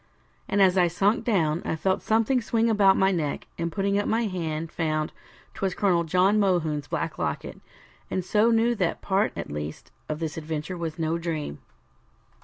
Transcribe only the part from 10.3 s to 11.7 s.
adventure was no dream.